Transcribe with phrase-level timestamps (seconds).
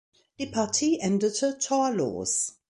[0.39, 2.57] Die Partie endete torlos.